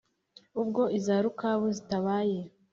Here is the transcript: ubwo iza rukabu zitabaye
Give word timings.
ubwo 0.61 0.81
iza 0.97 1.15
rukabu 1.25 1.65
zitabaye 1.77 2.39